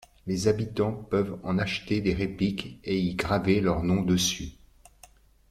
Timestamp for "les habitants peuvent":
0.25-1.37